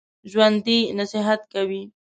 [0.31, 1.81] ژوندي نصیحت کوي